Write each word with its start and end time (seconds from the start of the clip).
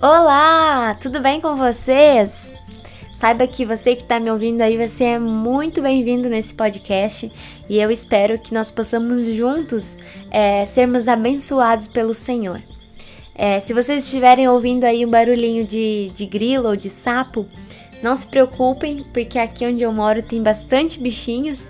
Olá, 0.00 0.94
tudo 0.94 1.18
bem 1.18 1.40
com 1.40 1.56
vocês? 1.56 2.52
Saiba 3.12 3.48
que 3.48 3.64
você 3.64 3.96
que 3.96 4.02
está 4.02 4.20
me 4.20 4.30
ouvindo 4.30 4.62
aí, 4.62 4.76
você 4.76 5.02
é 5.02 5.18
muito 5.18 5.82
bem-vindo 5.82 6.28
nesse 6.28 6.54
podcast 6.54 7.32
e 7.68 7.78
eu 7.80 7.90
espero 7.90 8.38
que 8.38 8.54
nós 8.54 8.70
possamos 8.70 9.24
juntos 9.34 9.98
é, 10.30 10.64
sermos 10.66 11.08
abençoados 11.08 11.88
pelo 11.88 12.14
Senhor. 12.14 12.62
É, 13.34 13.58
se 13.58 13.74
vocês 13.74 14.04
estiverem 14.04 14.48
ouvindo 14.48 14.84
aí 14.84 15.04
um 15.04 15.10
barulhinho 15.10 15.66
de, 15.66 16.12
de 16.14 16.26
grilo 16.26 16.68
ou 16.68 16.76
de 16.76 16.90
sapo, 16.90 17.44
não 18.00 18.14
se 18.14 18.28
preocupem, 18.28 19.04
porque 19.12 19.36
aqui 19.36 19.66
onde 19.66 19.82
eu 19.82 19.92
moro 19.92 20.22
tem 20.22 20.40
bastante 20.40 21.00
bichinhos 21.00 21.68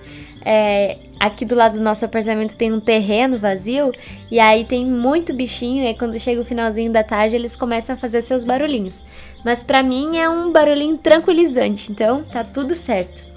é, 0.50 0.96
aqui 1.20 1.44
do 1.44 1.54
lado 1.54 1.76
do 1.76 1.84
nosso 1.84 2.06
apartamento 2.06 2.56
tem 2.56 2.72
um 2.72 2.80
terreno 2.80 3.38
vazio 3.38 3.92
e 4.30 4.40
aí 4.40 4.64
tem 4.64 4.86
muito 4.86 5.34
bichinho 5.34 5.84
e 5.84 5.92
quando 5.92 6.18
chega 6.18 6.40
o 6.40 6.44
finalzinho 6.44 6.90
da 6.90 7.04
tarde 7.04 7.36
eles 7.36 7.54
começam 7.54 7.94
a 7.94 7.98
fazer 7.98 8.22
seus 8.22 8.44
barulhinhos. 8.44 9.04
Mas 9.44 9.62
para 9.62 9.82
mim 9.82 10.16
é 10.16 10.26
um 10.26 10.50
barulhinho 10.50 10.96
tranquilizante, 10.96 11.92
então 11.92 12.22
tá 12.22 12.42
tudo 12.42 12.74
certo. 12.74 13.28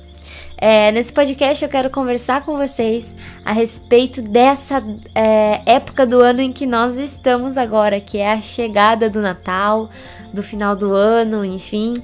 É, 0.57 0.89
nesse 0.93 1.11
podcast 1.11 1.61
eu 1.61 1.69
quero 1.69 1.89
conversar 1.89 2.45
com 2.45 2.55
vocês 2.55 3.13
a 3.43 3.51
respeito 3.51 4.21
dessa 4.21 4.81
é, 5.13 5.61
época 5.65 6.05
do 6.05 6.21
ano 6.21 6.39
em 6.39 6.53
que 6.53 6.65
nós 6.65 6.97
estamos 6.97 7.57
agora, 7.57 7.99
que 7.99 8.19
é 8.19 8.31
a 8.31 8.41
chegada 8.41 9.09
do 9.09 9.19
Natal, 9.19 9.89
do 10.31 10.41
final 10.41 10.77
do 10.77 10.93
ano, 10.93 11.43
enfim. 11.43 11.95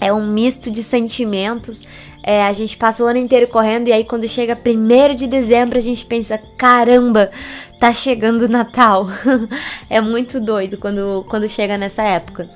É 0.00 0.12
um 0.12 0.26
misto 0.26 0.70
de 0.70 0.82
sentimentos. 0.82 1.82
É, 2.30 2.44
a 2.44 2.52
gente 2.52 2.76
passa 2.76 3.02
o 3.02 3.08
ano 3.08 3.18
inteiro 3.18 3.48
correndo 3.48 3.88
e 3.88 3.92
aí 3.92 4.04
quando 4.04 4.28
chega 4.28 4.56
1 4.56 5.16
de 5.16 5.26
dezembro 5.26 5.76
a 5.76 5.80
gente 5.80 6.06
pensa: 6.06 6.38
caramba, 6.56 7.28
tá 7.80 7.92
chegando 7.92 8.42
o 8.42 8.48
Natal. 8.48 9.08
é 9.90 10.00
muito 10.00 10.38
doido 10.38 10.78
quando, 10.78 11.26
quando 11.28 11.48
chega 11.48 11.76
nessa 11.76 12.04
época. 12.04 12.48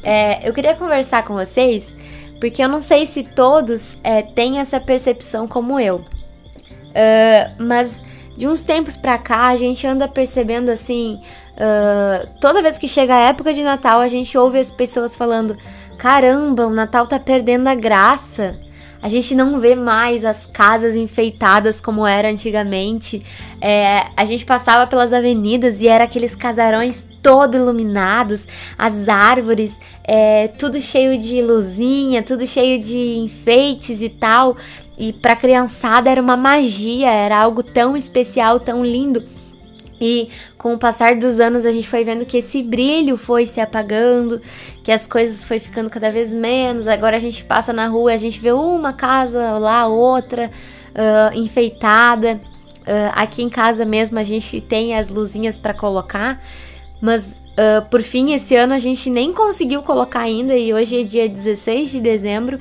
É, 0.00 0.48
eu 0.48 0.52
queria 0.54 0.76
conversar 0.76 1.24
com 1.24 1.34
vocês 1.34 1.92
porque 2.38 2.62
eu 2.62 2.68
não 2.68 2.80
sei 2.80 3.04
se 3.04 3.24
todos 3.24 3.98
é, 4.04 4.22
têm 4.22 4.60
essa 4.60 4.78
percepção 4.78 5.48
como 5.48 5.80
eu. 5.80 5.96
Uh, 5.96 7.50
mas 7.58 8.00
de 8.36 8.46
uns 8.46 8.62
tempos 8.62 8.96
pra 8.96 9.18
cá 9.18 9.48
a 9.48 9.56
gente 9.56 9.84
anda 9.88 10.06
percebendo 10.06 10.68
assim. 10.68 11.20
Uh, 11.56 12.28
toda 12.40 12.62
vez 12.62 12.78
que 12.78 12.86
chega 12.86 13.12
a 13.12 13.28
época 13.30 13.52
de 13.52 13.64
Natal 13.64 14.00
a 14.00 14.06
gente 14.06 14.38
ouve 14.38 14.60
as 14.60 14.70
pessoas 14.70 15.16
falando: 15.16 15.58
caramba, 15.98 16.64
o 16.64 16.70
Natal 16.70 17.08
tá 17.08 17.18
perdendo 17.18 17.66
a 17.66 17.74
graça. 17.74 18.64
A 19.02 19.08
gente 19.08 19.34
não 19.34 19.60
vê 19.60 19.74
mais 19.74 20.24
as 20.24 20.46
casas 20.46 20.94
enfeitadas 20.94 21.80
como 21.80 22.06
era 22.06 22.28
antigamente. 22.28 23.22
É, 23.60 24.06
a 24.16 24.24
gente 24.24 24.44
passava 24.44 24.86
pelas 24.86 25.12
avenidas 25.12 25.80
e 25.80 25.88
era 25.88 26.04
aqueles 26.04 26.34
casarões 26.34 27.06
todo 27.22 27.56
iluminados, 27.56 28.46
as 28.78 29.08
árvores, 29.08 29.78
é, 30.04 30.48
tudo 30.48 30.80
cheio 30.80 31.20
de 31.20 31.42
luzinha, 31.42 32.22
tudo 32.22 32.46
cheio 32.46 32.80
de 32.80 33.18
enfeites 33.18 34.00
e 34.00 34.08
tal. 34.08 34.56
E 34.98 35.12
para 35.12 35.36
criançada 35.36 36.10
era 36.10 36.22
uma 36.22 36.36
magia, 36.36 37.10
era 37.10 37.36
algo 37.36 37.62
tão 37.62 37.96
especial, 37.96 38.58
tão 38.58 38.84
lindo. 38.84 39.22
E 40.00 40.28
com 40.58 40.74
o 40.74 40.78
passar 40.78 41.16
dos 41.16 41.40
anos 41.40 41.64
a 41.64 41.72
gente 41.72 41.88
foi 41.88 42.04
vendo 42.04 42.24
que 42.26 42.38
esse 42.38 42.62
brilho 42.62 43.16
foi 43.16 43.46
se 43.46 43.60
apagando, 43.60 44.40
que 44.82 44.92
as 44.92 45.06
coisas 45.06 45.44
foi 45.44 45.58
ficando 45.58 45.88
cada 45.88 46.10
vez 46.10 46.32
menos. 46.32 46.86
Agora 46.86 47.16
a 47.16 47.20
gente 47.20 47.44
passa 47.44 47.72
na 47.72 47.86
rua, 47.86 48.12
a 48.12 48.16
gente 48.16 48.40
vê 48.40 48.52
uma 48.52 48.92
casa 48.92 49.58
lá, 49.58 49.86
outra 49.86 50.50
uh, 50.94 51.38
enfeitada. 51.38 52.40
Uh, 52.82 53.10
aqui 53.14 53.42
em 53.42 53.48
casa 53.48 53.84
mesmo 53.84 54.18
a 54.18 54.22
gente 54.22 54.60
tem 54.60 54.96
as 54.96 55.08
luzinhas 55.08 55.58
para 55.58 55.74
colocar, 55.74 56.40
mas 57.00 57.42
uh, 57.58 57.84
por 57.90 58.00
fim 58.00 58.32
esse 58.32 58.54
ano 58.54 58.74
a 58.74 58.78
gente 58.78 59.10
nem 59.10 59.32
conseguiu 59.32 59.82
colocar 59.82 60.20
ainda 60.20 60.56
e 60.56 60.72
hoje 60.72 61.00
é 61.00 61.04
dia 61.04 61.28
16 61.28 61.90
de 61.90 62.00
dezembro. 62.00 62.60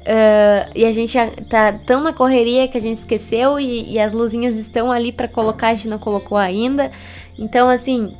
Uh, 0.00 0.70
e 0.74 0.86
a 0.86 0.92
gente 0.92 1.18
tá 1.48 1.72
tão 1.72 2.00
na 2.00 2.12
correria 2.12 2.66
que 2.66 2.78
a 2.78 2.80
gente 2.80 2.98
esqueceu 2.98 3.60
e, 3.60 3.92
e 3.92 3.98
as 3.98 4.12
luzinhas 4.12 4.56
estão 4.56 4.90
ali 4.90 5.12
para 5.12 5.28
colocar, 5.28 5.68
a 5.68 5.74
gente 5.74 5.88
não 5.88 5.98
colocou 5.98 6.38
ainda. 6.38 6.90
Então, 7.38 7.68
assim, 7.68 8.14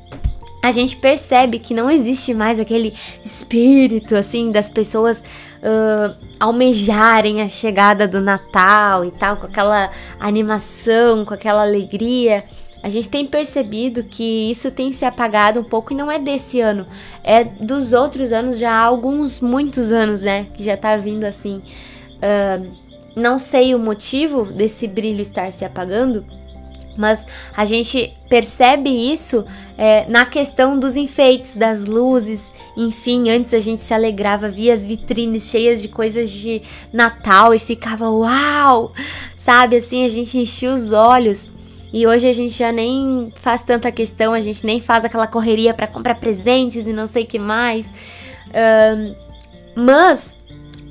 a 0.63 0.71
gente 0.73 0.97
percebe 0.97 1.59
que 1.59 1.73
não 1.73 1.91
existe 1.91 2.35
mais 2.35 2.61
aquele 2.61 2.95
espírito, 3.25 4.15
assim, 4.15 4.53
das 4.53 4.69
pessoas 4.69 5.25
uh, 5.63 6.15
almejarem 6.39 7.41
a 7.41 7.49
chegada 7.49 8.07
do 8.07 8.21
Natal 8.21 9.05
e 9.05 9.11
tal, 9.11 9.39
com 9.39 9.47
aquela 9.47 9.91
animação, 10.19 11.25
com 11.25 11.33
aquela 11.33 11.63
alegria. 11.63 12.45
A 12.83 12.89
gente 12.89 13.09
tem 13.09 13.27
percebido 13.27 14.05
que 14.05 14.51
isso 14.51 14.71
tem 14.71 14.91
se 14.93 15.05
apagado 15.05 15.61
um 15.61 15.65
pouco 15.65 15.93
e 15.93 15.97
não 15.97 16.11
é 16.11 16.19
desse 16.19 16.61
ano, 16.61 16.87
é 17.23 17.45
dos 17.45 17.93
outros 17.93 18.33
anos, 18.33 18.59
já 18.59 18.73
há 18.73 18.83
alguns, 18.85 19.41
muitos 19.41 19.93
anos, 19.93 20.23
né? 20.23 20.47
Que 20.55 20.63
já 20.63 20.77
tá 20.77 20.97
vindo 20.97 21.25
assim. 21.25 21.63
Uh, 22.17 22.71
não 23.15 23.39
sei 23.39 23.75
o 23.75 23.79
motivo 23.79 24.45
desse 24.45 24.87
brilho 24.87 25.21
estar 25.21 25.53
se 25.53 25.65
apagando, 25.65 26.25
mas 26.97 27.27
a 27.57 27.65
gente 27.65 28.15
percebe 28.29 28.91
isso 28.91 29.45
é, 29.79 30.07
na 30.09 30.25
questão 30.25 30.79
dos 30.79 30.97
enfeites, 30.97 31.57
das 31.57 31.85
luzes, 31.85 32.53
enfim, 32.77 33.31
antes 33.31 33.55
a 33.55 33.59
gente 33.59 33.81
se 33.81 33.95
alegrava, 33.95 34.49
via 34.49 34.75
as 34.75 34.85
vitrines 34.85 35.51
cheias 35.51 35.81
de 35.81 35.89
coisas 35.89 36.31
de 36.31 36.63
Natal 36.93 37.55
e 37.55 37.59
ficava 37.59 38.11
uau, 38.11 38.93
sabe? 39.37 39.77
Assim, 39.77 40.05
a 40.05 40.09
gente 40.09 40.39
enchia 40.39 40.73
os 40.73 40.93
olhos. 40.93 41.49
E 41.93 42.07
hoje 42.07 42.29
a 42.29 42.33
gente 42.33 42.57
já 42.57 42.71
nem 42.71 43.33
faz 43.35 43.63
tanta 43.63 43.91
questão, 43.91 44.33
a 44.33 44.41
gente 44.41 44.65
nem 44.65 44.81
faz 44.81 45.05
aquela 45.05 45.27
correria 45.27 45.75
para 45.75 45.87
comprar 45.87 46.17
presentes 46.17 46.87
e 46.87 46.93
não 46.93 47.07
sei 47.07 47.25
o 47.25 47.27
que 47.27 47.39
mais. 47.39 47.93
Um, 48.49 49.15
mas 49.75 50.35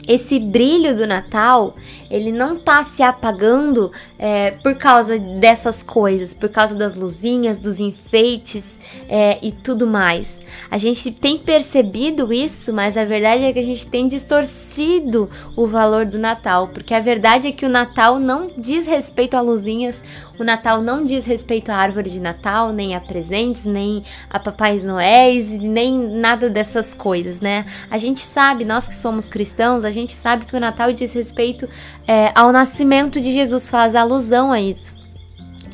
esse 0.09 0.39
brilho 0.39 0.97
do 0.97 1.05
Natal, 1.05 1.75
ele 2.09 2.31
não 2.31 2.57
tá 2.57 2.81
se 2.81 3.03
apagando 3.03 3.91
é, 4.17 4.49
por 4.51 4.73
causa 4.73 5.19
dessas 5.19 5.83
coisas, 5.83 6.33
por 6.33 6.49
causa 6.49 6.73
das 6.73 6.95
luzinhas, 6.95 7.59
dos 7.59 7.79
enfeites 7.79 8.79
é, 9.07 9.37
e 9.39 9.51
tudo 9.51 9.85
mais. 9.85 10.41
A 10.71 10.79
gente 10.79 11.11
tem 11.11 11.37
percebido 11.37 12.33
isso, 12.33 12.73
mas 12.73 12.97
a 12.97 13.05
verdade 13.05 13.43
é 13.43 13.53
que 13.53 13.59
a 13.59 13.63
gente 13.63 13.85
tem 13.85 14.07
distorcido 14.07 15.29
o 15.55 15.67
valor 15.67 16.07
do 16.07 16.17
Natal, 16.17 16.69
porque 16.69 16.95
a 16.95 16.99
verdade 16.99 17.49
é 17.49 17.51
que 17.51 17.67
o 17.67 17.69
Natal 17.69 18.19
não 18.19 18.47
diz 18.57 18.87
respeito 18.87 19.35
a 19.35 19.41
luzinhas, 19.41 20.03
o 20.39 20.43
Natal 20.43 20.81
não 20.81 21.03
diz 21.03 21.25
respeito 21.25 21.69
à 21.69 21.75
árvore 21.75 22.09
de 22.09 22.19
Natal, 22.19 22.71
nem 22.71 22.95
a 22.95 23.01
presentes, 23.01 23.65
nem 23.65 24.03
a 24.29 24.39
Papais 24.39 24.83
Noéis, 24.85 25.49
nem 25.49 25.93
nada 25.93 26.49
dessas 26.49 26.93
coisas, 26.93 27.41
né? 27.41 27.65
A 27.91 27.97
gente 27.97 28.21
sabe, 28.21 28.63
nós 28.63 28.87
que 28.87 28.95
somos 28.95 29.27
cristãos, 29.27 29.83
a 29.83 29.91
gente 29.91 29.98
gente 29.99 30.13
sabe 30.13 30.45
que 30.45 30.55
o 30.55 30.59
Natal 30.59 30.91
diz 30.91 31.13
respeito 31.13 31.67
é, 32.07 32.31
ao 32.35 32.51
nascimento 32.51 33.19
de 33.21 33.31
Jesus, 33.31 33.69
faz 33.69 33.95
alusão 33.95 34.51
a 34.51 34.59
isso. 34.59 34.93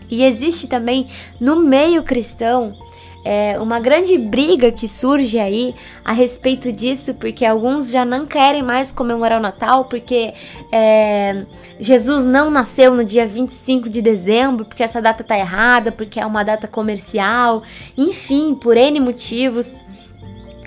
E 0.09 0.23
existe 0.23 0.67
também 0.67 1.07
no 1.39 1.55
meio 1.57 2.03
cristão 2.03 2.75
é, 3.25 3.59
uma 3.59 3.79
grande 3.79 4.19
briga 4.19 4.71
que 4.71 4.87
surge 4.87 5.39
aí 5.39 5.73
a 6.05 6.13
respeito 6.13 6.71
disso, 6.71 7.15
porque 7.15 7.43
alguns 7.43 7.89
já 7.89 8.05
não 8.05 8.27
querem 8.27 8.61
mais 8.61 8.91
comemorar 8.91 9.39
o 9.39 9.41
Natal, 9.41 9.85
porque 9.85 10.31
é, 10.71 11.43
Jesus 11.79 12.23
não 12.23 12.51
nasceu 12.51 12.93
no 12.93 13.03
dia 13.03 13.25
25 13.25 13.89
de 13.89 13.99
dezembro, 13.99 14.63
porque 14.63 14.83
essa 14.83 15.01
data 15.01 15.23
tá 15.23 15.35
errada, 15.35 15.91
porque 15.91 16.19
é 16.19 16.25
uma 16.25 16.43
data 16.43 16.67
comercial, 16.67 17.63
enfim, 17.97 18.53
por 18.53 18.77
N 18.77 18.99
motivos. 18.99 19.73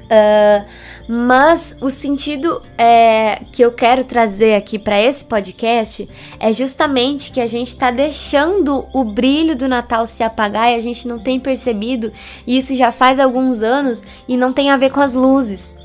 Uh, 0.09 0.65
mas 1.07 1.77
o 1.83 1.91
sentido 1.91 2.63
é, 2.79 3.43
que 3.53 3.63
eu 3.63 3.71
quero 3.73 4.05
trazer 4.05 4.55
aqui 4.55 4.79
para 4.79 5.01
esse 5.01 5.23
podcast 5.23 6.09
é 6.41 6.51
justamente 6.51 7.31
que 7.31 7.41
a 7.41 7.47
gente 7.47 7.69
está 7.69 7.91
deixando 7.91 8.87
o 8.95 9.05
brilho 9.05 9.55
do 9.55 9.69
Natal 9.69 10.07
se 10.07 10.23
apagar 10.23 10.73
e 10.73 10.77
a 10.77 10.81
gente 10.81 11.07
não 11.07 11.19
tem 11.19 11.39
percebido, 11.39 12.11
e 12.47 12.57
isso 12.57 12.75
já 12.75 12.91
faz 12.91 13.21
alguns 13.21 13.63
anos 13.63 14.03
e 14.27 14.37
não 14.37 14.53
tem 14.53 14.71
a 14.71 14.77
ver 14.79 14.91
com 14.91 15.01
as 15.01 15.13
luzes. 15.13 15.77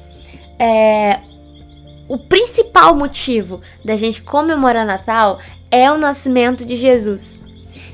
É, 0.57 1.19
o 2.07 2.17
principal 2.17 2.95
motivo 2.95 3.61
da 3.83 3.95
gente 3.97 4.21
comemorar 4.21 4.85
Natal 4.85 5.39
é 5.69 5.91
o 5.91 5.97
nascimento 5.97 6.65
de 6.65 6.75
Jesus. 6.75 7.42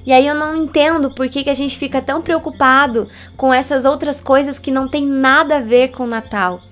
E 0.10 0.12
aí 0.12 0.26
eu 0.26 0.34
não 0.34 0.56
entendo 0.56 1.12
por 1.12 1.30
que, 1.30 1.44
que 1.44 1.52
a 1.52 1.54
gente 1.54 1.78
fica 1.78 2.02
tão 2.02 2.20
preocupado 2.20 3.08
com 3.38 3.54
essas 3.54 3.86
outras 3.86 4.20
coisas 4.20 4.58
que 4.58 4.72
não 4.72 4.88
tem 4.88 5.06
nada 5.06 5.58
a 5.58 5.62
ver 5.62 5.90
com 5.90 6.04
o 6.04 6.08
Natal. 6.08 6.64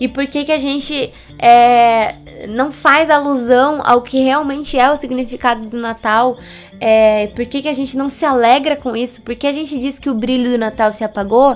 E 0.00 0.08
por 0.08 0.26
que, 0.26 0.44
que 0.44 0.52
a 0.52 0.58
gente 0.58 1.12
é, 1.38 2.14
não 2.48 2.70
faz 2.70 3.10
alusão 3.10 3.80
ao 3.84 4.02
que 4.02 4.20
realmente 4.20 4.78
é 4.78 4.90
o 4.90 4.96
significado 4.96 5.68
do 5.68 5.76
Natal. 5.76 6.36
É, 6.78 7.28
por 7.28 7.46
que, 7.46 7.62
que 7.62 7.68
a 7.68 7.72
gente 7.72 7.96
não 7.96 8.08
se 8.08 8.24
alegra 8.24 8.76
com 8.76 8.94
isso? 8.94 9.22
Por 9.22 9.34
que 9.34 9.46
a 9.46 9.52
gente 9.52 9.78
diz 9.78 9.98
que 9.98 10.10
o 10.10 10.14
brilho 10.14 10.50
do 10.50 10.58
Natal 10.58 10.92
se 10.92 11.04
apagou? 11.04 11.52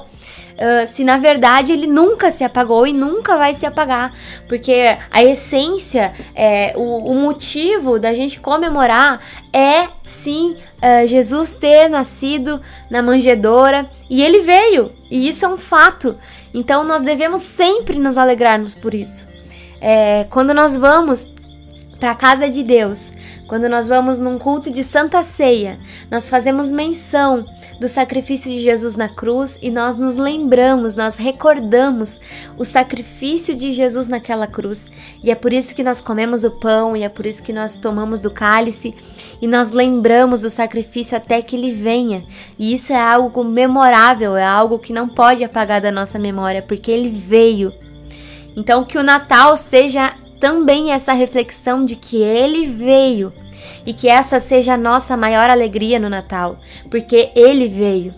Uh, 0.60 0.86
se 0.86 1.04
na 1.04 1.16
verdade 1.16 1.72
ele 1.72 1.86
nunca 1.86 2.30
se 2.30 2.44
apagou 2.44 2.86
e 2.86 2.92
nunca 2.92 3.36
vai 3.36 3.54
se 3.54 3.64
apagar. 3.64 4.12
Porque 4.46 4.96
a 5.10 5.22
essência, 5.22 6.12
é, 6.34 6.74
o, 6.76 7.10
o 7.10 7.14
motivo 7.14 7.98
da 7.98 8.12
gente 8.12 8.40
comemorar 8.40 9.20
é 9.52 9.88
sim 10.04 10.56
uh, 10.82 11.06
Jesus 11.06 11.54
ter 11.54 11.88
nascido 11.88 12.60
na 12.90 13.02
manjedoura 13.02 13.88
e 14.08 14.22
ele 14.22 14.40
veio, 14.40 14.92
e 15.10 15.28
isso 15.28 15.44
é 15.44 15.48
um 15.48 15.56
fato. 15.56 16.16
Então 16.52 16.84
nós 16.84 17.02
devemos 17.02 17.42
sempre 17.42 17.98
nos 17.98 18.18
alegrarmos 18.18 18.74
por 18.74 18.94
isso. 18.94 19.26
É, 19.80 20.26
quando 20.30 20.52
nós 20.52 20.76
vamos 20.76 21.32
para 21.98 22.10
a 22.12 22.14
casa 22.14 22.48
de 22.48 22.62
Deus, 22.62 23.12
quando 23.50 23.68
nós 23.68 23.88
vamos 23.88 24.20
num 24.20 24.38
culto 24.38 24.70
de 24.70 24.84
Santa 24.84 25.24
Ceia, 25.24 25.80
nós 26.08 26.30
fazemos 26.30 26.70
menção 26.70 27.44
do 27.80 27.88
sacrifício 27.88 28.48
de 28.48 28.58
Jesus 28.58 28.94
na 28.94 29.08
cruz 29.08 29.58
e 29.60 29.72
nós 29.72 29.96
nos 29.96 30.16
lembramos, 30.16 30.94
nós 30.94 31.16
recordamos 31.16 32.20
o 32.56 32.64
sacrifício 32.64 33.56
de 33.56 33.72
Jesus 33.72 34.06
naquela 34.06 34.46
cruz. 34.46 34.88
E 35.20 35.32
é 35.32 35.34
por 35.34 35.52
isso 35.52 35.74
que 35.74 35.82
nós 35.82 36.00
comemos 36.00 36.44
o 36.44 36.52
pão 36.52 36.96
e 36.96 37.02
é 37.02 37.08
por 37.08 37.26
isso 37.26 37.42
que 37.42 37.52
nós 37.52 37.74
tomamos 37.74 38.20
do 38.20 38.30
cálice 38.30 38.94
e 39.42 39.48
nós 39.48 39.72
lembramos 39.72 40.42
do 40.42 40.48
sacrifício 40.48 41.16
até 41.16 41.42
que 41.42 41.56
ele 41.56 41.72
venha. 41.72 42.24
E 42.56 42.72
isso 42.72 42.92
é 42.92 43.00
algo 43.00 43.42
memorável, 43.42 44.36
é 44.36 44.44
algo 44.44 44.78
que 44.78 44.92
não 44.92 45.08
pode 45.08 45.42
apagar 45.42 45.80
da 45.80 45.90
nossa 45.90 46.20
memória, 46.20 46.62
porque 46.62 46.88
ele 46.88 47.08
veio. 47.08 47.74
Então 48.56 48.84
que 48.84 48.96
o 48.96 49.02
Natal 49.02 49.56
seja 49.56 50.14
também 50.40 50.90
essa 50.90 51.12
reflexão 51.12 51.84
de 51.84 51.94
que 51.94 52.16
ele 52.16 52.66
veio 52.66 53.32
e 53.84 53.92
que 53.92 54.08
essa 54.08 54.40
seja 54.40 54.74
a 54.74 54.78
nossa 54.78 55.16
maior 55.16 55.50
alegria 55.50 56.00
no 56.00 56.08
Natal, 56.08 56.58
porque 56.90 57.30
ele 57.36 57.68
veio. 57.68 58.14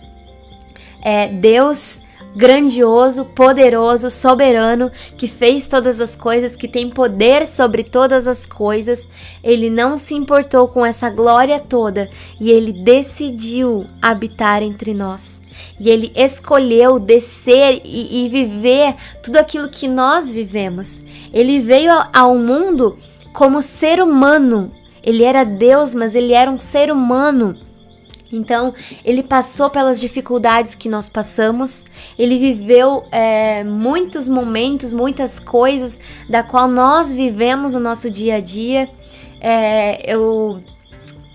É 1.01 1.27
Deus 1.27 1.99
grandioso, 2.35 3.25
poderoso, 3.25 4.09
soberano, 4.09 4.91
que 5.17 5.27
fez 5.27 5.67
todas 5.67 6.01
as 6.01 6.15
coisas, 6.15 6.55
que 6.55 6.67
tem 6.67 6.89
poder 6.89 7.45
sobre 7.45 7.83
todas 7.83 8.27
as 8.27 8.45
coisas, 8.45 9.09
ele 9.43 9.69
não 9.69 9.97
se 9.97 10.13
importou 10.13 10.67
com 10.67 10.85
essa 10.85 11.09
glória 11.09 11.59
toda 11.59 12.09
e 12.39 12.49
ele 12.49 12.73
decidiu 12.73 13.85
habitar 14.01 14.63
entre 14.63 14.93
nós. 14.93 15.41
E 15.79 15.89
ele 15.89 16.11
escolheu 16.15 16.99
descer 16.99 17.81
e, 17.83 18.25
e 18.25 18.29
viver 18.29 18.95
tudo 19.21 19.37
aquilo 19.37 19.69
que 19.69 19.87
nós 19.87 20.31
vivemos. 20.31 21.01
Ele 21.31 21.59
veio 21.59 21.91
ao 22.11 22.35
mundo 22.35 22.97
como 23.31 23.61
ser 23.61 24.01
humano. 24.01 24.71
Ele 25.03 25.23
era 25.23 25.43
Deus, 25.43 25.93
mas 25.93 26.15
ele 26.15 26.33
era 26.33 26.49
um 26.49 26.59
ser 26.59 26.91
humano 26.91 27.57
então, 28.33 28.73
ele 29.05 29.21
passou 29.21 29.69
pelas 29.69 29.99
dificuldades 29.99 30.73
que 30.73 30.89
nós 30.89 31.07
passamos, 31.07 31.85
ele 32.17 32.37
viveu 32.37 33.03
é, 33.11 33.63
muitos 33.63 34.27
momentos, 34.27 34.91
muitas 34.91 35.39
coisas 35.39 35.99
da 36.27 36.43
qual 36.43 36.67
nós 36.67 37.11
vivemos 37.11 37.73
no 37.73 37.79
nosso 37.79 38.09
dia 38.09 38.35
a 38.35 38.39
dia. 38.39 38.89
É, 39.39 40.11
eu 40.11 40.63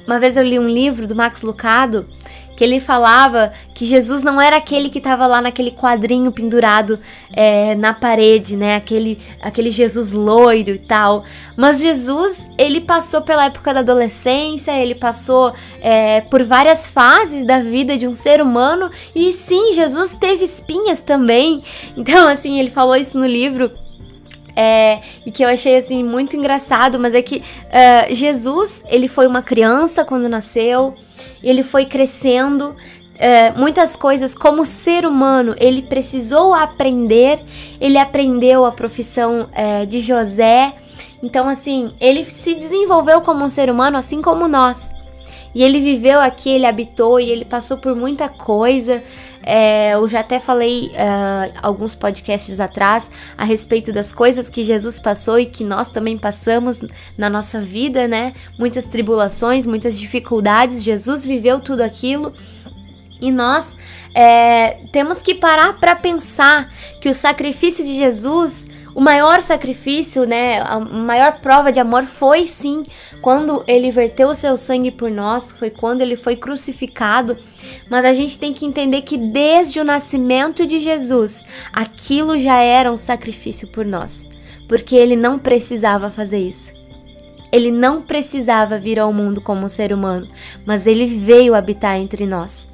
uma 0.07 0.19
vez 0.19 0.39
eu 0.39 0.43
li 0.43 0.59
um 0.59 0.67
livro 0.67 1.07
do 1.07 1.15
Max 1.15 1.43
Lucado 1.43 2.09
que 2.59 2.65
ele 2.65 2.81
falava 2.81 3.53
que 3.73 3.87
Jesus 3.87 4.25
não 4.25 4.41
era 4.41 4.57
aquele 4.57 4.91
que 4.91 4.99
estava 4.99 5.29
lá 5.29 5.41
naquele 5.41 5.71
quadrinho 5.71 6.33
pendurado 6.33 6.99
é, 7.33 7.77
na 7.77 7.95
parede, 7.95 8.57
né? 8.57 8.75
Aquele, 8.75 9.17
aquele 9.41 9.71
Jesus 9.71 10.11
loiro 10.11 10.71
e 10.71 10.79
tal. 10.79 11.23
Mas 11.57 11.79
Jesus, 11.79 12.49
ele 12.59 12.81
passou 12.81 13.23
pela 13.23 13.45
época 13.45 13.73
da 13.73 13.79
adolescência, 13.79 14.77
ele 14.77 14.97
passou 14.97 15.53
é, 15.81 16.21
por 16.23 16.43
várias 16.43 16.89
fases 16.89 17.45
da 17.45 17.61
vida 17.61 17.97
de 17.97 18.09
um 18.09 18.15
ser 18.15 18.43
humano 18.43 18.91
e 19.15 19.33
sim, 19.33 19.73
Jesus 19.73 20.15
teve 20.15 20.45
espinhas 20.45 21.01
também. 21.01 21.63
Então, 21.97 22.27
assim, 22.27 22.59
ele 22.59 22.71
falou 22.71 22.97
isso 22.97 23.17
no 23.17 23.25
livro. 23.25 23.71
É, 24.61 25.03
e 25.25 25.31
que 25.31 25.45
eu 25.45 25.49
achei 25.49 25.77
assim 25.77 26.03
muito 26.03 26.37
engraçado, 26.37 26.99
mas 26.99 27.15
é 27.15 27.23
que 27.23 27.37
uh, 27.37 28.13
Jesus 28.13 28.83
ele 28.89 29.07
foi 29.07 29.29
uma 29.29 29.41
criança 29.41 30.05
quando 30.05 30.29
nasceu, 30.29 30.97
ele 31.41 31.63
foi 31.63 31.87
crescendo. 31.87 32.75
É, 33.21 33.53
muitas 33.53 33.95
coisas 33.97 34.33
como 34.33 34.65
ser 34.65 35.05
humano 35.05 35.53
ele 35.59 35.83
precisou 35.83 36.55
aprender 36.55 37.41
ele 37.81 37.99
aprendeu 37.99 38.65
a 38.65 38.71
profissão 38.71 39.49
é, 39.53 39.85
de 39.85 39.99
José 39.99 40.73
então 41.21 41.49
assim 41.49 41.93
ele 42.01 42.25
se 42.27 42.55
desenvolveu 42.55 43.21
como 43.21 43.45
um 43.45 43.49
ser 43.49 43.71
humano 43.71 43.97
assim 43.97 44.23
como 44.23 44.47
nós 44.47 44.93
e 45.55 45.63
ele 45.63 45.81
viveu 45.81 46.21
aqui, 46.21 46.51
ele 46.51 46.67
habitou 46.67 47.19
e 47.19 47.31
ele 47.31 47.45
passou 47.45 47.79
por 47.79 47.95
muita 47.97 48.29
coisa. 48.29 49.03
É, 49.43 49.95
eu 49.95 50.07
já 50.07 50.21
até 50.21 50.39
falei 50.39 50.89
uh, 50.89 51.59
alguns 51.63 51.95
podcasts 51.95 52.61
atrás 52.61 53.11
a 53.37 53.45
respeito 53.45 53.93
das 53.93 54.13
coisas 54.13 54.51
que 54.51 54.63
Jesus 54.63 55.01
passou 55.01 55.39
e 55.39 55.47
que 55.47 55.65
nós 55.65 55.89
também 55.89 56.19
passamos 56.19 56.81
na 57.17 57.31
nossa 57.31 57.61
vida, 57.61 58.07
né? 58.07 58.35
Muitas 58.59 58.85
tribulações, 58.85 59.65
muitas 59.65 59.99
dificuldades. 59.99 60.83
Jesus 60.83 61.25
viveu 61.25 61.61
tudo 61.61 61.81
aquilo. 61.81 62.33
E 63.21 63.33
nós 63.33 63.77
é, 64.15 64.81
temos 64.93 65.23
que 65.23 65.35
parar 65.35 65.81
para 65.81 65.97
pensar 65.97 66.71
que 67.01 67.09
o 67.09 67.15
sacrifício 67.15 67.85
de 67.85 67.95
Jesus 67.97 68.69
o 68.99 69.01
maior 69.01 69.41
sacrifício, 69.41 70.25
né, 70.25 70.61
a 70.61 70.81
maior 70.81 71.39
prova 71.41 71.71
de 71.71 71.79
amor 71.79 72.03
foi 72.05 72.49
sim 72.49 72.83
quando 73.23 73.63
ele 73.65 73.93
verteu 73.93 74.31
o 74.31 74.35
seu 74.35 74.57
sangue 74.57 74.91
por 74.91 75.09
nós, 75.09 75.53
foi 75.53 75.71
quando 75.71 76.01
ele 76.01 76.17
foi 76.17 76.35
crucificado. 76.35 77.39
Mas 77.89 78.05
a 78.05 78.13
gente 78.13 78.37
tem 78.37 78.53
que 78.53 78.67
entender 78.67 79.03
que 79.03 79.17
desde 79.17 79.79
o 79.79 79.85
nascimento 79.85 80.67
de 80.67 80.81
Jesus, 80.81 81.45
aquilo 81.73 82.41
já 82.41 82.57
era 82.57 82.91
um 82.91 82.97
sacrifício 82.97 83.69
por 83.69 83.87
nós, 83.87 84.29
porque 84.67 84.97
ele 84.97 85.15
não 85.15 85.39
precisava 85.39 86.11
fazer 86.11 86.41
isso. 86.41 86.75
Ele 87.53 87.71
não 87.71 88.03
precisava 88.03 88.81
vir 88.81 88.99
ao 88.99 89.13
mundo 89.13 89.41
como 89.41 89.65
um 89.65 89.69
ser 89.69 89.93
humano, 89.93 90.27
mas 90.67 90.89
ele 90.89 91.07
veio 91.07 91.55
habitar 91.55 91.97
entre 91.97 92.27
nós. 92.27 92.69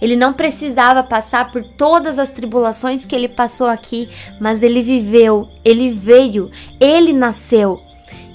Ele 0.00 0.16
não 0.16 0.32
precisava 0.32 1.02
passar 1.02 1.50
por 1.50 1.62
todas 1.62 2.18
as 2.18 2.28
tribulações 2.28 3.04
que 3.04 3.14
ele 3.14 3.28
passou 3.28 3.68
aqui, 3.68 4.08
mas 4.40 4.62
ele 4.62 4.82
viveu, 4.82 5.48
ele 5.64 5.90
veio, 5.90 6.50
ele 6.80 7.12
nasceu. 7.12 7.80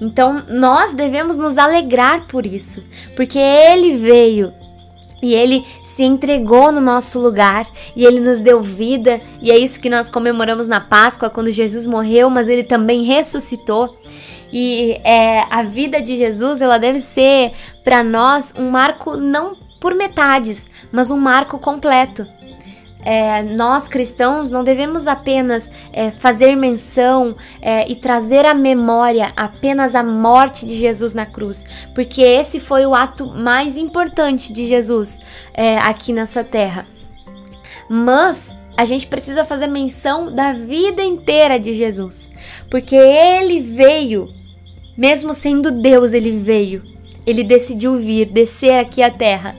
Então 0.01 0.43
nós 0.49 0.93
devemos 0.93 1.35
nos 1.35 1.57
alegrar 1.57 2.27
por 2.27 2.45
isso, 2.45 2.83
porque 3.15 3.39
ele 3.39 3.97
veio, 3.97 4.53
e 5.23 5.33
ele 5.33 5.65
se 5.81 6.03
entregou 6.03 6.69
no 6.69 6.81
nosso 6.81 7.17
lugar 7.17 7.65
e 7.95 8.03
ele 8.03 8.19
nos 8.19 8.41
deu 8.41 8.61
vida, 8.61 9.21
e 9.41 9.51
é 9.51 9.57
isso 9.57 9.79
que 9.79 9.89
nós 9.89 10.09
comemoramos 10.09 10.67
na 10.67 10.81
Páscoa, 10.81 11.29
quando 11.29 11.49
Jesus 11.49 11.87
morreu, 11.87 12.29
mas 12.29 12.49
ele 12.49 12.63
também 12.63 13.03
ressuscitou. 13.03 13.97
E 14.51 14.99
é, 15.03 15.45
a 15.49 15.63
vida 15.63 16.01
de 16.01 16.17
Jesus 16.17 16.61
ela 16.61 16.77
deve 16.77 16.99
ser 16.99 17.53
para 17.85 18.03
nós 18.03 18.53
um 18.57 18.69
marco 18.69 19.15
não 19.15 19.55
por 19.83 19.93
metades, 19.93 20.69
mas 20.93 21.11
um 21.11 21.17
marco 21.17 21.59
completo. 21.59 22.25
É, 23.01 23.43
nós 23.43 23.85
cristãos 23.85 24.49
não 24.49 24.63
devemos 24.63 25.07
apenas 25.07 25.69
é, 25.91 26.09
fazer 26.09 26.55
menção 26.55 27.35
é, 27.61 27.85
e 27.91 27.93
trazer 27.93 28.45
à 28.45 28.53
memória 28.53 29.33
apenas 29.35 29.93
a 29.93 30.01
morte 30.01 30.65
de 30.65 30.73
Jesus 30.73 31.13
na 31.13 31.25
cruz, 31.25 31.65
porque 31.93 32.21
esse 32.21 32.61
foi 32.61 32.85
o 32.85 32.95
ato 32.95 33.25
mais 33.25 33.75
importante 33.75 34.53
de 34.53 34.65
Jesus 34.65 35.19
é, 35.53 35.77
aqui 35.79 36.13
nessa 36.13 36.45
terra. 36.45 36.87
Mas 37.89 38.55
a 38.77 38.85
gente 38.85 39.05
precisa 39.05 39.43
fazer 39.43 39.67
menção 39.67 40.33
da 40.33 40.53
vida 40.53 41.03
inteira 41.03 41.59
de 41.59 41.75
Jesus, 41.75 42.31
porque 42.71 42.95
ele 42.95 43.59
veio, 43.59 44.29
mesmo 44.97 45.33
sendo 45.33 45.71
Deus, 45.71 46.13
ele 46.13 46.31
veio 46.39 46.92
ele 47.25 47.43
decidiu 47.43 47.95
vir, 47.95 48.25
descer 48.27 48.79
aqui 48.79 49.01
à 49.01 49.09
terra. 49.09 49.55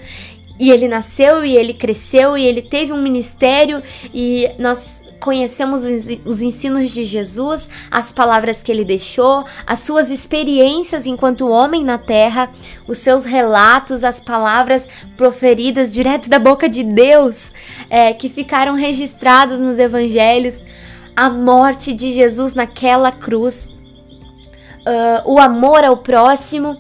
E 0.59 0.71
ele 0.71 0.87
nasceu 0.87 1.45
e 1.45 1.57
ele 1.57 1.75
cresceu 1.75 2.39
e 2.39 2.45
ele 2.45 2.63
teve 2.63 2.93
um 2.93 3.03
ministério 3.03 3.83
e 4.13 4.49
nós 4.59 5.03
conhecemos 5.25 5.83
os 6.27 6.43
ensinos 6.43 6.91
de 6.91 7.03
Jesus, 7.03 7.71
as 7.91 8.13
palavras 8.13 8.63
que 8.63 8.71
ele 8.71 8.85
deixou, 8.85 9.43
as 9.67 9.79
suas 9.79 10.11
experiências 10.11 11.07
enquanto 11.07 11.49
homem 11.49 11.83
na 11.83 11.97
terra, 11.97 12.51
os 12.87 12.99
seus 12.99 13.25
relatos, 13.25 14.05
as 14.05 14.21
palavras 14.21 14.87
proferidas 15.17 15.91
direto 15.91 16.29
da 16.29 16.39
boca 16.39 16.69
de 16.69 16.85
Deus, 16.85 17.55
é, 17.89 18.13
que 18.13 18.29
ficaram 18.29 18.75
registradas 18.75 19.59
nos 19.59 19.79
evangelhos, 19.79 20.63
a 21.17 21.31
morte 21.31 21.95
de 21.95 22.13
Jesus 22.13 22.53
naquela 22.53 23.11
cruz, 23.11 23.71
uh, 24.87 25.23
o 25.25 25.39
amor 25.39 25.85
ao 25.85 25.97
próximo 25.97 26.77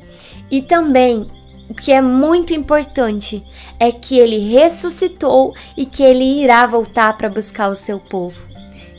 e 0.54 0.62
também 0.62 1.26
o 1.68 1.74
que 1.74 1.90
é 1.90 2.00
muito 2.00 2.54
importante 2.54 3.44
é 3.76 3.90
que 3.90 4.16
ele 4.16 4.38
ressuscitou 4.38 5.52
e 5.76 5.84
que 5.84 6.00
ele 6.00 6.44
irá 6.44 6.64
voltar 6.64 7.16
para 7.16 7.28
buscar 7.28 7.68
o 7.68 7.74
seu 7.74 7.98
povo. 7.98 8.40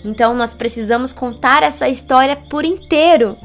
Então 0.03 0.33
nós 0.33 0.53
precisamos 0.53 1.13
contar 1.13 1.63
essa 1.63 1.87
história 1.87 2.35
por 2.35 2.65
inteiro. 2.65 3.37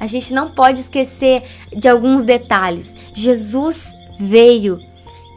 A 0.00 0.08
gente 0.08 0.34
não 0.34 0.50
pode 0.50 0.80
esquecer 0.80 1.44
de 1.70 1.88
alguns 1.88 2.24
detalhes. 2.24 2.96
Jesus 3.14 3.96
veio, 4.18 4.80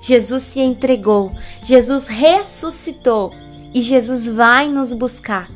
Jesus 0.01 0.41
se 0.41 0.59
entregou, 0.59 1.31
Jesus 1.61 2.07
ressuscitou 2.07 3.31
e 3.75 3.79
Jesus 3.79 4.27
vai 4.27 4.67
nos 4.67 4.91
buscar. 4.91 5.51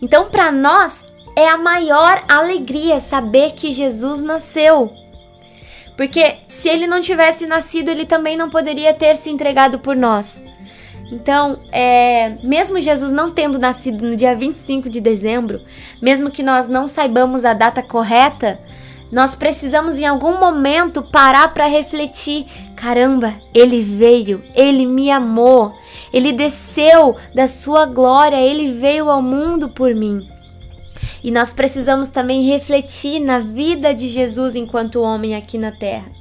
Então, 0.00 0.30
para 0.30 0.50
nós, 0.50 1.04
é 1.36 1.46
a 1.46 1.58
maior 1.58 2.22
alegria 2.26 3.00
saber 3.00 3.52
que 3.52 3.70
Jesus 3.70 4.22
nasceu. 4.22 5.03
Porque 5.96 6.38
se 6.48 6.68
ele 6.68 6.86
não 6.86 7.00
tivesse 7.00 7.46
nascido, 7.46 7.88
ele 7.88 8.04
também 8.04 8.36
não 8.36 8.50
poderia 8.50 8.92
ter 8.92 9.16
se 9.16 9.30
entregado 9.30 9.78
por 9.78 9.96
nós. 9.96 10.44
Então, 11.10 11.60
é, 11.70 12.36
mesmo 12.42 12.80
Jesus 12.80 13.12
não 13.12 13.30
tendo 13.30 13.58
nascido 13.58 14.04
no 14.04 14.16
dia 14.16 14.34
25 14.34 14.88
de 14.88 15.00
dezembro, 15.00 15.60
mesmo 16.02 16.30
que 16.30 16.42
nós 16.42 16.68
não 16.68 16.88
saibamos 16.88 17.44
a 17.44 17.52
data 17.52 17.82
correta, 17.82 18.58
nós 19.12 19.36
precisamos 19.36 19.96
em 19.96 20.06
algum 20.06 20.40
momento 20.40 21.02
parar 21.02 21.54
para 21.54 21.66
refletir: 21.66 22.46
caramba, 22.74 23.34
ele 23.54 23.80
veio, 23.80 24.42
ele 24.54 24.86
me 24.86 25.10
amou, 25.10 25.72
ele 26.12 26.32
desceu 26.32 27.14
da 27.32 27.46
sua 27.46 27.86
glória, 27.86 28.40
ele 28.40 28.72
veio 28.72 29.08
ao 29.08 29.22
mundo 29.22 29.68
por 29.68 29.94
mim. 29.94 30.28
E 31.24 31.30
nós 31.30 31.54
precisamos 31.54 32.10
também 32.10 32.42
refletir 32.42 33.18
na 33.18 33.38
vida 33.38 33.94
de 33.94 34.08
Jesus 34.08 34.54
enquanto 34.54 35.00
homem 35.00 35.34
aqui 35.34 35.56
na 35.56 35.72
terra. 35.72 36.12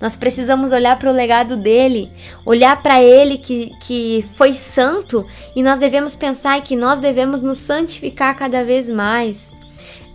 Nós 0.00 0.16
precisamos 0.16 0.72
olhar 0.72 0.98
para 0.98 1.08
o 1.08 1.14
legado 1.14 1.56
dele, 1.56 2.10
olhar 2.44 2.82
para 2.82 3.00
ele 3.00 3.38
que, 3.38 3.70
que 3.80 4.24
foi 4.34 4.52
santo 4.52 5.24
e 5.54 5.62
nós 5.62 5.78
devemos 5.78 6.16
pensar 6.16 6.60
que 6.62 6.74
nós 6.74 6.98
devemos 6.98 7.40
nos 7.40 7.58
santificar 7.58 8.36
cada 8.36 8.64
vez 8.64 8.90
mais. 8.90 9.54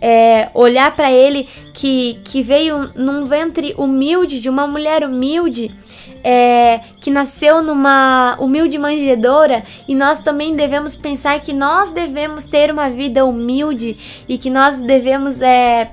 É, 0.02 0.50
olhar 0.52 0.94
para 0.94 1.10
ele 1.10 1.48
que, 1.72 2.20
que 2.22 2.42
veio 2.42 2.92
num 2.94 3.24
ventre 3.24 3.74
humilde, 3.78 4.38
de 4.38 4.50
uma 4.50 4.66
mulher 4.66 5.02
humilde, 5.02 5.74
é, 6.22 6.80
que 7.00 7.10
nasceu 7.10 7.62
numa 7.62 8.36
humilde 8.40 8.78
manjedoura, 8.78 9.64
e 9.86 9.94
nós 9.94 10.18
também 10.18 10.54
devemos 10.54 10.96
pensar 10.96 11.40
que 11.40 11.52
nós 11.52 11.90
devemos 11.90 12.44
ter 12.44 12.70
uma 12.70 12.90
vida 12.90 13.24
humilde 13.24 14.24
e 14.28 14.38
que 14.38 14.50
nós 14.50 14.80
devemos 14.80 15.40
é, 15.40 15.90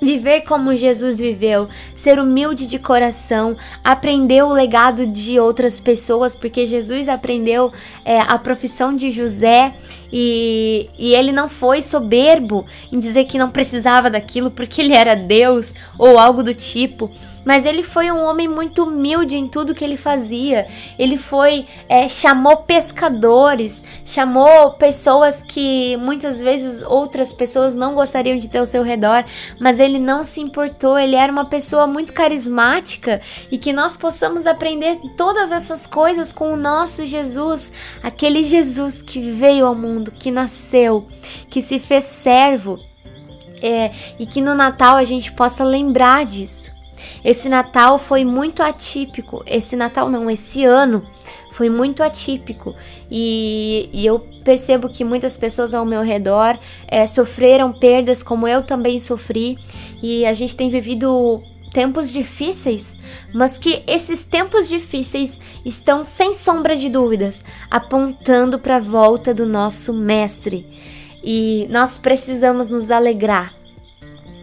Viver 0.00 0.42
como 0.42 0.76
Jesus 0.76 1.18
viveu, 1.18 1.68
ser 1.92 2.20
humilde 2.20 2.68
de 2.68 2.78
coração, 2.78 3.56
aprender 3.82 4.44
o 4.44 4.52
legado 4.52 5.04
de 5.04 5.40
outras 5.40 5.80
pessoas, 5.80 6.36
porque 6.36 6.66
Jesus 6.66 7.08
aprendeu 7.08 7.72
é, 8.04 8.20
a 8.20 8.38
profissão 8.38 8.94
de 8.94 9.10
José 9.10 9.74
e, 10.12 10.88
e 10.96 11.14
ele 11.14 11.32
não 11.32 11.48
foi 11.48 11.82
soberbo 11.82 12.64
em 12.92 12.98
dizer 13.00 13.24
que 13.24 13.38
não 13.38 13.50
precisava 13.50 14.08
daquilo 14.08 14.52
porque 14.52 14.80
ele 14.80 14.94
era 14.94 15.16
Deus 15.16 15.74
ou 15.98 16.16
algo 16.16 16.44
do 16.44 16.54
tipo 16.54 17.10
mas 17.48 17.64
ele 17.64 17.82
foi 17.82 18.12
um 18.12 18.22
homem 18.24 18.46
muito 18.46 18.82
humilde 18.82 19.34
em 19.34 19.46
tudo 19.46 19.74
que 19.74 19.82
ele 19.82 19.96
fazia. 19.96 20.66
Ele 20.98 21.16
foi, 21.16 21.64
é, 21.88 22.06
chamou 22.06 22.58
pescadores, 22.58 23.82
chamou 24.04 24.72
pessoas 24.72 25.42
que 25.42 25.96
muitas 25.96 26.42
vezes 26.42 26.82
outras 26.82 27.32
pessoas 27.32 27.74
não 27.74 27.94
gostariam 27.94 28.36
de 28.36 28.50
ter 28.50 28.58
ao 28.58 28.66
seu 28.66 28.82
redor, 28.82 29.24
mas 29.58 29.78
ele 29.78 29.98
não 29.98 30.24
se 30.24 30.42
importou. 30.42 30.98
Ele 30.98 31.16
era 31.16 31.32
uma 31.32 31.46
pessoa 31.46 31.86
muito 31.86 32.12
carismática 32.12 33.22
e 33.50 33.56
que 33.56 33.72
nós 33.72 33.96
possamos 33.96 34.46
aprender 34.46 34.98
todas 35.16 35.50
essas 35.50 35.86
coisas 35.86 36.30
com 36.30 36.52
o 36.52 36.56
nosso 36.56 37.06
Jesus, 37.06 37.72
aquele 38.02 38.44
Jesus 38.44 39.00
que 39.00 39.22
veio 39.30 39.64
ao 39.64 39.74
mundo, 39.74 40.12
que 40.12 40.30
nasceu, 40.30 41.06
que 41.48 41.62
se 41.62 41.78
fez 41.78 42.04
servo. 42.04 42.78
É, 43.62 43.90
e 44.18 44.26
que 44.26 44.42
no 44.42 44.54
Natal 44.54 44.96
a 44.96 45.02
gente 45.02 45.32
possa 45.32 45.64
lembrar 45.64 46.24
disso. 46.26 46.77
Esse 47.24 47.48
Natal 47.48 47.98
foi 47.98 48.24
muito 48.24 48.62
atípico. 48.62 49.42
Esse 49.46 49.76
Natal 49.76 50.08
não, 50.08 50.30
esse 50.30 50.64
ano 50.64 51.06
foi 51.52 51.68
muito 51.68 52.02
atípico. 52.02 52.74
E, 53.10 53.88
e 53.92 54.06
eu 54.06 54.20
percebo 54.44 54.88
que 54.88 55.04
muitas 55.04 55.36
pessoas 55.36 55.74
ao 55.74 55.84
meu 55.84 56.02
redor 56.02 56.58
é, 56.86 57.06
sofreram 57.06 57.72
perdas, 57.72 58.22
como 58.22 58.46
eu 58.46 58.62
também 58.62 59.00
sofri. 59.00 59.58
E 60.02 60.24
a 60.24 60.32
gente 60.32 60.54
tem 60.54 60.70
vivido 60.70 61.42
tempos 61.72 62.10
difíceis, 62.10 62.96
mas 63.32 63.58
que 63.58 63.82
esses 63.86 64.24
tempos 64.24 64.68
difíceis 64.68 65.38
estão 65.64 66.04
sem 66.04 66.32
sombra 66.34 66.76
de 66.76 66.88
dúvidas 66.88 67.44
apontando 67.70 68.58
para 68.58 68.76
a 68.76 68.80
volta 68.80 69.34
do 69.34 69.46
nosso 69.46 69.92
mestre. 69.92 70.66
E 71.22 71.66
nós 71.70 71.98
precisamos 71.98 72.68
nos 72.68 72.90
alegrar 72.90 73.57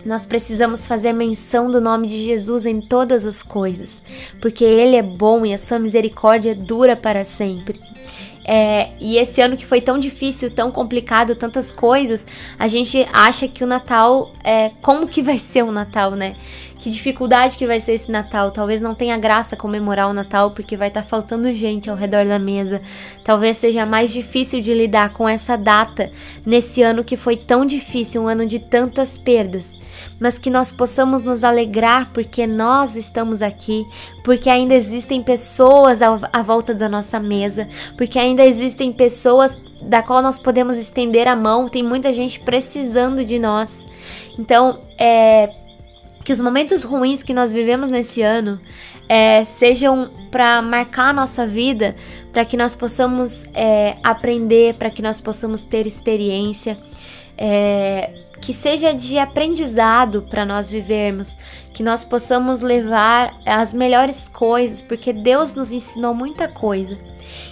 nós 0.05 0.25
precisamos 0.25 0.85
fazer 0.85 1.12
menção 1.12 1.69
do 1.71 1.81
nome 1.81 2.07
de 2.07 2.24
Jesus 2.24 2.65
em 2.65 2.79
todas 2.79 3.25
as 3.25 3.41
coisas, 3.41 4.03
porque 4.39 4.63
Ele 4.63 4.95
é 4.95 5.01
bom 5.01 5.45
e 5.45 5.53
a 5.53 5.57
sua 5.57 5.79
misericórdia 5.79 6.53
dura 6.53 6.95
para 6.95 7.25
sempre. 7.25 7.81
É, 8.47 8.91
e 9.00 9.17
esse 9.17 9.41
ano 9.41 9.57
que 9.57 9.65
foi 9.65 9.81
tão 9.81 9.97
difícil, 9.97 10.51
tão 10.51 10.71
complicado, 10.71 11.35
tantas 11.35 11.71
coisas, 11.71 12.27
a 12.59 12.67
gente 12.67 13.03
acha 13.12 13.47
que 13.47 13.63
o 13.63 13.67
Natal 13.67 14.31
é 14.43 14.69
como 14.83 15.07
que 15.07 15.24
vai 15.24 15.39
ser 15.39 15.63
o 15.63 15.71
Natal, 15.71 16.12
né? 16.12 16.35
Que 16.77 16.91
dificuldade 16.91 17.57
que 17.57 17.65
vai 17.65 17.79
ser 17.79 17.93
esse 17.93 18.12
Natal. 18.12 18.51
Talvez 18.51 18.79
não 18.81 18.93
tenha 18.93 19.17
graça 19.17 19.55
comemorar 19.55 20.07
o 20.07 20.13
Natal 20.13 20.51
porque 20.51 20.77
vai 20.77 20.89
estar 20.89 21.01
tá 21.01 21.07
faltando 21.07 21.51
gente 21.51 21.89
ao 21.89 21.95
redor 21.95 22.24
da 22.25 22.38
mesa. 22.38 22.79
Talvez 23.24 23.57
seja 23.57 23.83
mais 23.83 24.13
difícil 24.13 24.62
de 24.62 24.71
lidar 24.71 25.12
com 25.12 25.27
essa 25.27 25.55
data 25.57 26.12
nesse 26.45 26.83
ano 26.83 27.03
que 27.03 27.17
foi 27.17 27.35
tão 27.35 27.65
difícil, 27.65 28.21
um 28.21 28.27
ano 28.27 28.45
de 28.45 28.59
tantas 28.59 29.17
perdas. 29.17 29.75
Mas 30.19 30.38
que 30.38 30.50
nós 30.50 30.72
possamos 30.72 31.22
nos 31.22 31.43
alegrar 31.43 32.12
porque 32.13 32.48
nós 32.48 32.95
estamos 32.95 33.41
aqui, 33.41 33.86
porque 34.24 34.50
ainda 34.50 34.74
existem 34.74 35.22
pessoas 35.22 36.01
à 36.01 36.41
volta 36.41 36.74
da 36.74 36.88
nossa 36.88 37.19
mesa, 37.19 37.67
porque 37.98 38.17
ainda 38.17 38.45
existem 38.45 38.91
pessoas 38.93 39.62
da 39.84 40.01
qual 40.01 40.22
nós 40.22 40.39
podemos 40.39 40.77
estender 40.77 41.27
a 41.27 41.36
mão. 41.36 41.67
Tem 41.67 41.84
muita 41.84 42.13
gente 42.13 42.39
precisando 42.39 43.25
de 43.25 43.38
nós. 43.38 43.86
Então, 44.38 44.79
é 44.98 45.50
que 46.25 46.34
os 46.34 46.41
momentos 46.41 46.84
ruins 46.84 47.22
que 47.22 47.34
nós 47.36 47.53
vivemos 47.53 47.91
nesse 47.91 48.24
ano 48.24 48.60
é, 49.07 49.45
sejam 49.45 50.10
para 50.31 50.60
marcar 50.60 51.10
a 51.10 51.13
nossa 51.13 51.45
vida, 51.45 51.95
para 52.34 52.43
que 52.43 52.57
nós 52.57 52.75
possamos 52.75 53.45
é, 53.53 53.95
aprender, 54.03 54.74
para 54.74 54.89
que 54.89 55.03
nós 55.03 55.22
possamos 55.22 55.62
ter 55.62 55.86
experiência, 55.86 56.77
é, 57.38 58.25
que 58.41 58.53
seja 58.53 58.93
de 58.93 59.17
aprendizado 59.17 60.21
para 60.23 60.45
nós 60.45 60.69
vivermos, 60.69 61.37
que 61.73 61.83
nós 61.83 62.03
possamos 62.03 62.61
levar 62.61 63.39
as 63.45 63.73
melhores 63.73 64.27
coisas, 64.27 64.81
porque 64.81 65.13
Deus 65.13 65.53
nos 65.53 65.71
ensinou 65.71 66.13
muita 66.13 66.47
coisa. 66.47 66.97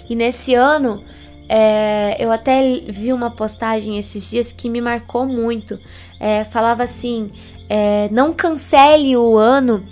E 0.10 0.16
nesse 0.16 0.54
ano, 0.54 1.04
é, 1.48 2.16
eu 2.20 2.32
até 2.32 2.80
vi 2.88 3.12
uma 3.12 3.32
postagem 3.32 3.98
esses 3.98 4.30
dias 4.30 4.52
que 4.52 4.70
me 4.70 4.82
marcou 4.82 5.26
muito. 5.26 5.80
É, 6.20 6.44
falava 6.44 6.84
assim: 6.84 7.32
é, 7.70 8.10
não 8.12 8.34
cancele 8.34 9.16
o 9.18 9.38
ano 9.38 9.86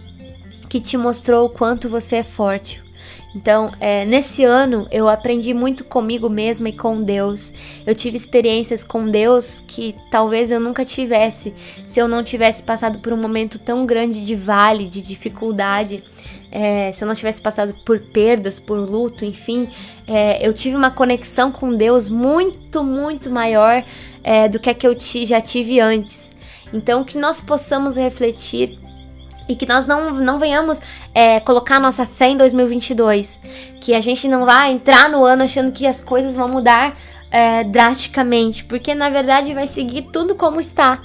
que 0.69 0.79
te 0.79 0.97
mostrou 0.97 1.45
o 1.45 1.49
quanto 1.49 1.89
você 1.89 2.17
é 2.17 2.23
forte. 2.23 2.81
Então, 3.35 3.71
é, 3.79 4.05
nesse 4.05 4.43
ano 4.43 4.87
eu 4.91 5.07
aprendi 5.07 5.53
muito 5.53 5.83
comigo 5.83 6.29
mesma 6.29 6.69
e 6.69 6.73
com 6.73 7.01
Deus. 7.01 7.53
Eu 7.85 7.95
tive 7.95 8.17
experiências 8.17 8.83
com 8.83 9.07
Deus 9.07 9.63
que 9.65 9.95
talvez 10.09 10.51
eu 10.51 10.59
nunca 10.59 10.83
tivesse 10.83 11.53
se 11.85 11.99
eu 11.99 12.07
não 12.07 12.23
tivesse 12.23 12.61
passado 12.61 12.99
por 12.99 13.13
um 13.13 13.17
momento 13.17 13.57
tão 13.57 13.85
grande 13.85 14.21
de 14.21 14.35
vale, 14.35 14.85
de 14.87 15.01
dificuldade. 15.01 16.03
É, 16.51 16.91
se 16.91 17.01
eu 17.01 17.07
não 17.07 17.15
tivesse 17.15 17.41
passado 17.41 17.73
por 17.85 18.01
perdas, 18.01 18.59
por 18.59 18.77
luto, 18.77 19.23
enfim, 19.23 19.69
é, 20.05 20.45
eu 20.45 20.53
tive 20.53 20.75
uma 20.75 20.91
conexão 20.91 21.49
com 21.49 21.73
Deus 21.73 22.09
muito, 22.09 22.83
muito 22.83 23.29
maior 23.29 23.85
é, 24.21 24.49
do 24.49 24.59
que 24.59 24.69
a 24.69 24.73
que 24.73 24.85
eu 24.85 24.97
já 24.99 25.39
tive 25.39 25.79
antes. 25.79 26.31
Então, 26.73 27.05
que 27.05 27.17
nós 27.17 27.39
possamos 27.39 27.95
refletir 27.95 28.77
e 29.51 29.55
que 29.55 29.65
nós 29.65 29.85
não, 29.85 30.11
não 30.11 30.39
venhamos 30.39 30.81
é, 31.13 31.39
colocar 31.41 31.79
nossa 31.79 32.05
fé 32.05 32.29
em 32.29 32.37
2022. 32.37 33.41
Que 33.81 33.93
a 33.93 33.99
gente 33.99 34.27
não 34.27 34.45
vá 34.45 34.69
entrar 34.69 35.09
no 35.09 35.25
ano 35.25 35.43
achando 35.43 35.71
que 35.71 35.85
as 35.85 35.99
coisas 35.99 36.35
vão 36.35 36.47
mudar 36.47 36.97
é, 37.29 37.63
drasticamente, 37.65 38.63
porque 38.63 38.95
na 38.95 39.09
verdade 39.09 39.53
vai 39.53 39.67
seguir 39.67 40.03
tudo 40.03 40.35
como 40.35 40.61
está. 40.61 41.01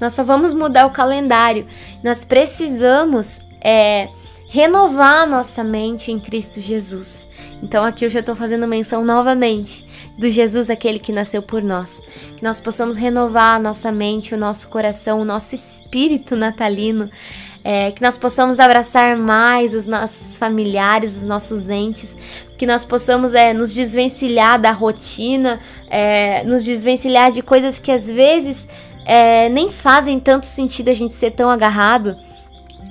Nós 0.00 0.12
só 0.12 0.22
vamos 0.22 0.54
mudar 0.54 0.86
o 0.86 0.90
calendário. 0.90 1.66
Nós 2.04 2.24
precisamos 2.24 3.40
é, 3.60 4.08
renovar 4.48 5.28
nossa 5.28 5.64
mente 5.64 6.12
em 6.12 6.20
Cristo 6.20 6.60
Jesus. 6.60 7.28
Então 7.62 7.84
aqui 7.84 8.04
eu 8.04 8.10
já 8.10 8.20
estou 8.20 8.36
fazendo 8.36 8.68
menção 8.68 9.04
novamente 9.04 9.84
do 10.16 10.30
Jesus, 10.30 10.70
aquele 10.70 10.98
que 10.98 11.12
nasceu 11.12 11.42
por 11.42 11.62
nós. 11.62 12.00
Que 12.36 12.42
nós 12.42 12.60
possamos 12.60 12.96
renovar 12.96 13.56
a 13.56 13.58
nossa 13.58 13.90
mente, 13.90 14.34
o 14.34 14.38
nosso 14.38 14.68
coração, 14.68 15.20
o 15.20 15.24
nosso 15.24 15.54
espírito 15.54 16.36
natalino. 16.36 17.10
É, 17.70 17.90
que 17.92 18.00
nós 18.00 18.16
possamos 18.16 18.58
abraçar 18.58 19.14
mais 19.14 19.74
os 19.74 19.84
nossos 19.84 20.38
familiares, 20.38 21.18
os 21.18 21.22
nossos 21.22 21.68
entes, 21.68 22.16
que 22.56 22.64
nós 22.64 22.82
possamos 22.82 23.34
é, 23.34 23.52
nos 23.52 23.74
desvencilhar 23.74 24.58
da 24.58 24.72
rotina, 24.72 25.60
é, 25.90 26.42
nos 26.44 26.64
desvencilhar 26.64 27.30
de 27.30 27.42
coisas 27.42 27.78
que 27.78 27.92
às 27.92 28.10
vezes 28.10 28.66
é, 29.04 29.50
nem 29.50 29.70
fazem 29.70 30.18
tanto 30.18 30.46
sentido 30.46 30.88
a 30.88 30.94
gente 30.94 31.12
ser 31.12 31.32
tão 31.32 31.50
agarrado 31.50 32.16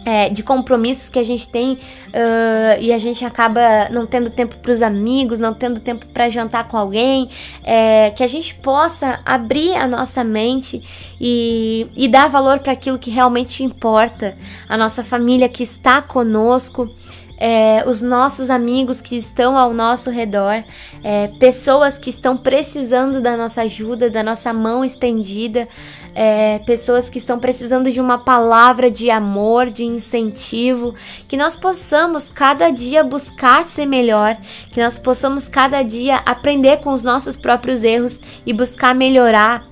é, 0.08 0.30
de 0.30 0.42
compromissos 0.42 1.10
que 1.10 1.20
a 1.20 1.24
gente 1.24 1.50
tem 1.50 1.74
uh, 1.74 2.80
e 2.80 2.94
a 2.94 2.98
gente 2.98 3.26
acaba 3.26 3.90
não 3.92 4.06
tendo 4.06 4.30
tempo 4.30 4.56
para 4.56 4.72
os 4.72 4.82
amigos, 4.82 5.38
não 5.38 5.54
tendo 5.54 5.82
tempo 5.82 6.06
para 6.06 6.30
jantar 6.30 6.66
com 6.70 6.78
alguém, 6.78 7.30
é, 7.62 8.12
que 8.12 8.24
a 8.24 8.28
gente 8.28 8.56
possa 8.56 9.20
abrir 9.26 9.74
a 9.74 9.86
nossa 9.86 10.24
mente 10.24 10.82
e, 11.20 11.88
e 11.94 12.08
dar 12.08 12.30
valor 12.30 12.60
para 12.60 12.72
aquilo 12.72 12.98
que 12.98 13.12
realmente 13.12 13.66
importa, 13.66 14.38
a 14.70 14.78
nossa 14.78 15.04
família 15.04 15.50
que 15.50 15.64
está 15.64 16.02
conosco 16.02 16.90
é, 17.38 17.84
os 17.88 18.02
nossos 18.02 18.50
amigos 18.50 19.00
que 19.00 19.16
estão 19.16 19.56
ao 19.56 19.74
nosso 19.74 20.10
redor, 20.10 20.64
é, 21.04 21.28
pessoas 21.40 22.00
que 22.00 22.10
estão 22.10 22.36
precisando 22.36 23.22
da 23.22 23.38
nossa 23.38 23.62
ajuda, 23.62 24.10
da 24.10 24.24
nossa 24.24 24.52
mão 24.52 24.84
estendida, 24.84 25.68
é, 26.16 26.60
pessoas 26.60 27.10
que 27.10 27.20
estão 27.20 27.38
precisando 27.38 27.92
de 27.92 28.02
uma 28.02 28.18
palavra 28.18 28.90
de 28.90 29.12
amor, 29.12 29.70
de 29.70 29.86
incentivo, 29.86 30.96
que 31.28 31.38
nós 31.38 31.56
possamos 31.56 32.30
cada 32.30 32.72
dia 32.72 33.04
buscar 33.04 33.64
ser 33.64 33.86
melhor, 33.86 34.36
que 34.72 34.82
nós 34.82 34.98
possamos 34.98 35.48
cada 35.48 35.84
dia 35.84 36.16
aprender 36.26 36.78
com 36.78 36.92
os 36.92 37.04
nossos 37.04 37.38
próprios 37.38 37.84
erros 37.84 38.20
e 38.46 38.52
buscar 38.52 38.96
melhorar 38.96 39.68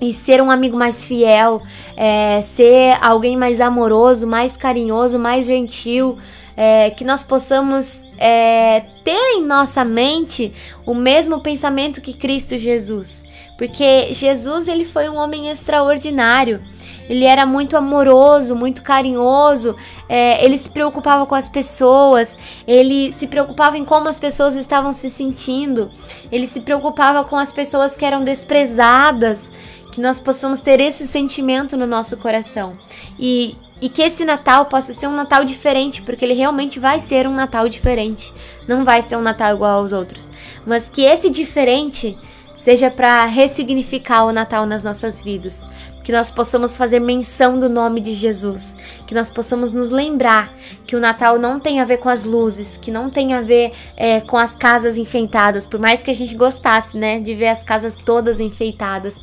e 0.00 0.12
ser 0.12 0.40
um 0.40 0.50
amigo 0.50 0.76
mais 0.76 1.04
fiel, 1.04 1.62
é, 1.96 2.40
ser 2.40 2.96
alguém 3.00 3.36
mais 3.36 3.60
amoroso, 3.60 4.26
mais 4.26 4.56
carinhoso, 4.56 5.18
mais 5.18 5.46
gentil, 5.46 6.18
é, 6.60 6.90
que 6.90 7.04
nós 7.04 7.22
possamos 7.22 8.02
é, 8.18 8.80
ter 9.04 9.36
em 9.36 9.46
nossa 9.46 9.84
mente 9.84 10.52
o 10.84 10.92
mesmo 10.92 11.38
pensamento 11.38 12.00
que 12.00 12.12
Cristo 12.12 12.58
Jesus, 12.58 13.22
porque 13.56 14.12
Jesus 14.12 14.66
ele 14.66 14.84
foi 14.84 15.08
um 15.08 15.14
homem 15.14 15.50
extraordinário. 15.50 16.60
Ele 17.08 17.24
era 17.24 17.46
muito 17.46 17.76
amoroso, 17.76 18.56
muito 18.56 18.82
carinhoso, 18.82 19.76
é, 20.08 20.44
ele 20.44 20.58
se 20.58 20.68
preocupava 20.68 21.24
com 21.26 21.34
as 21.36 21.48
pessoas, 21.48 22.36
ele 22.66 23.12
se 23.12 23.28
preocupava 23.28 23.78
em 23.78 23.84
como 23.84 24.08
as 24.08 24.18
pessoas 24.18 24.56
estavam 24.56 24.92
se 24.92 25.08
sentindo, 25.08 25.90
ele 26.30 26.48
se 26.48 26.60
preocupava 26.60 27.22
com 27.22 27.36
as 27.36 27.52
pessoas 27.52 27.96
que 27.96 28.04
eram 28.04 28.24
desprezadas, 28.24 29.50
que 29.92 30.00
nós 30.00 30.18
possamos 30.18 30.58
ter 30.58 30.80
esse 30.80 31.06
sentimento 31.06 31.76
no 31.76 31.86
nosso 31.86 32.16
coração. 32.16 32.76
E 33.18 33.56
e 33.80 33.88
que 33.88 34.02
esse 34.02 34.24
Natal 34.24 34.66
possa 34.66 34.92
ser 34.92 35.06
um 35.06 35.14
Natal 35.14 35.44
diferente, 35.44 36.02
porque 36.02 36.24
ele 36.24 36.34
realmente 36.34 36.78
vai 36.78 36.98
ser 36.98 37.26
um 37.26 37.34
Natal 37.34 37.68
diferente. 37.68 38.32
Não 38.66 38.84
vai 38.84 39.02
ser 39.02 39.16
um 39.16 39.22
Natal 39.22 39.54
igual 39.54 39.80
aos 39.80 39.92
outros. 39.92 40.30
Mas 40.66 40.88
que 40.88 41.02
esse 41.02 41.30
diferente 41.30 42.18
seja 42.56 42.90
para 42.90 43.24
ressignificar 43.24 44.24
o 44.24 44.32
Natal 44.32 44.66
nas 44.66 44.82
nossas 44.82 45.22
vidas. 45.22 45.64
Que 46.02 46.10
nós 46.10 46.30
possamos 46.30 46.76
fazer 46.76 46.98
menção 46.98 47.60
do 47.60 47.68
nome 47.68 48.00
de 48.00 48.14
Jesus. 48.14 48.76
Que 49.06 49.14
nós 49.14 49.30
possamos 49.30 49.70
nos 49.70 49.90
lembrar 49.90 50.52
que 50.86 50.96
o 50.96 51.00
Natal 51.00 51.38
não 51.38 51.60
tem 51.60 51.80
a 51.80 51.84
ver 51.84 51.98
com 51.98 52.08
as 52.08 52.24
luzes, 52.24 52.76
que 52.76 52.90
não 52.90 53.08
tem 53.08 53.32
a 53.32 53.42
ver 53.42 53.72
é, 53.96 54.20
com 54.20 54.36
as 54.36 54.56
casas 54.56 54.96
enfeitadas. 54.96 55.64
Por 55.64 55.78
mais 55.78 56.02
que 56.02 56.10
a 56.10 56.14
gente 56.14 56.34
gostasse, 56.34 56.96
né, 56.96 57.20
de 57.20 57.34
ver 57.34 57.48
as 57.48 57.62
casas 57.62 57.94
todas 57.94 58.40
enfeitadas 58.40 59.20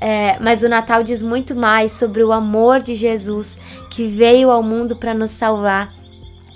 é, 0.00 0.38
mas 0.40 0.62
o 0.62 0.68
Natal 0.68 1.02
diz 1.02 1.22
muito 1.22 1.54
mais 1.54 1.92
sobre 1.92 2.22
o 2.22 2.32
amor 2.32 2.82
de 2.82 2.94
Jesus 2.94 3.58
que 3.90 4.06
veio 4.06 4.50
ao 4.50 4.62
mundo 4.62 4.96
para 4.96 5.14
nos 5.14 5.30
salvar 5.30 5.94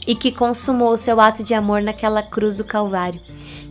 e 0.06 0.14
que 0.14 0.32
consumou 0.32 0.92
o 0.92 0.97
seu 0.97 1.20
ato 1.20 1.42
de 1.42 1.54
amor 1.54 1.82
naquela 1.82 2.23
cruz 2.23 2.56
do 2.56 2.64
Calvário. 2.64 3.20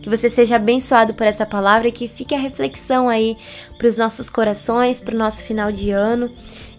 Que 0.00 0.08
você 0.08 0.28
seja 0.30 0.56
abençoado 0.56 1.12
por 1.12 1.26
essa 1.26 1.44
palavra 1.44 1.88
e 1.88 1.92
que 1.92 2.08
fique 2.08 2.34
a 2.34 2.38
reflexão 2.38 3.08
aí 3.08 3.36
para 3.76 3.86
os 3.86 3.98
nossos 3.98 4.30
corações, 4.30 5.00
para 5.00 5.14
o 5.14 5.18
nosso 5.18 5.44
final 5.44 5.70
de 5.70 5.90
ano. 5.90 6.30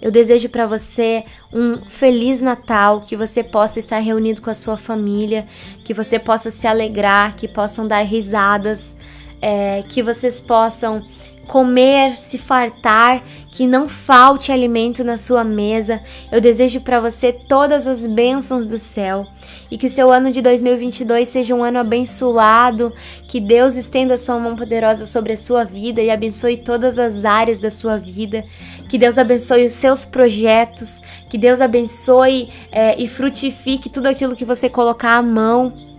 Eu 0.01 0.09
desejo 0.09 0.49
para 0.49 0.65
você 0.65 1.23
um 1.53 1.77
feliz 1.87 2.41
Natal, 2.41 3.01
que 3.01 3.15
você 3.15 3.43
possa 3.43 3.77
estar 3.77 3.99
reunido 3.99 4.41
com 4.41 4.49
a 4.49 4.55
sua 4.55 4.77
família, 4.77 5.45
que 5.83 5.93
você 5.93 6.17
possa 6.17 6.49
se 6.49 6.65
alegrar, 6.65 7.35
que 7.35 7.47
possam 7.47 7.87
dar 7.87 8.01
risadas, 8.01 8.97
é, 9.39 9.83
que 9.87 10.01
vocês 10.01 10.39
possam 10.39 11.05
comer, 11.51 12.15
se 12.15 12.37
fartar, 12.37 13.25
que 13.51 13.67
não 13.67 13.85
falte 13.85 14.53
alimento 14.53 15.03
na 15.03 15.17
sua 15.17 15.43
mesa. 15.43 16.01
Eu 16.31 16.39
desejo 16.39 16.79
para 16.79 17.01
você 17.01 17.33
todas 17.33 17.85
as 17.85 18.07
bênçãos 18.07 18.65
do 18.65 18.79
céu 18.79 19.27
e 19.69 19.77
que 19.77 19.87
o 19.87 19.89
seu 19.89 20.09
ano 20.09 20.31
de 20.31 20.41
2022 20.41 21.27
seja 21.27 21.53
um 21.53 21.61
ano 21.61 21.79
abençoado, 21.79 22.93
que 23.27 23.41
Deus 23.41 23.75
estenda 23.75 24.13
a 24.13 24.17
sua 24.17 24.39
mão 24.39 24.55
poderosa 24.55 25.05
sobre 25.05 25.33
a 25.33 25.37
sua 25.37 25.65
vida 25.65 26.01
e 26.01 26.09
abençoe 26.09 26.55
todas 26.55 26.97
as 26.97 27.25
áreas 27.25 27.59
da 27.59 27.69
sua 27.69 27.97
vida, 27.97 28.45
que 28.87 28.97
Deus 28.97 29.17
abençoe 29.17 29.65
os 29.65 29.73
seus 29.73 30.05
projetos, 30.05 31.01
que 31.29 31.37
Deus 31.37 31.59
abençoe 31.59 32.49
é, 32.71 32.97
e 32.97 33.09
frutifique 33.09 33.89
tudo 33.89 34.07
aquilo 34.07 34.37
que 34.37 34.45
você 34.45 34.69
colocar 34.69 35.17
à 35.17 35.21
mão 35.21 35.90